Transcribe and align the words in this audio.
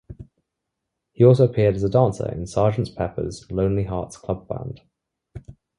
He 1.11 1.23
also 1.23 1.43
appeared 1.45 1.75
as 1.75 1.83
a 1.83 1.89
dancer 1.91 2.27
in 2.31 2.47
"Sergeant 2.47 2.89
Pepper's 2.95 3.45
Lonely 3.51 3.83
Hearts 3.83 4.17
Club 4.17 4.47
Band". 4.47 4.81